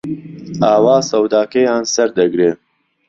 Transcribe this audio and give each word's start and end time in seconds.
ئاوا 0.61 0.97
سەوداکەیان 1.09 1.83
سەردەگرێ 1.93 2.51